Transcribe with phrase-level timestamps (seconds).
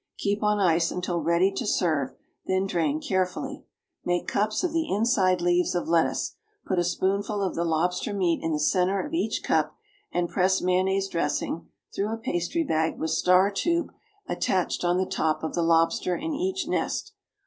[0.17, 2.15] Keep on ice until ready to serve,
[2.47, 3.65] then drain carefully.
[4.03, 8.41] Make cups of the inside leaves of lettuce, put a spoonful of the lobster meat
[8.43, 9.75] in the centre of each cup,
[10.11, 13.93] and press mayonnaise dressing through a pastry bag with star tube
[14.27, 17.13] attached on the top of the lobster in each nest.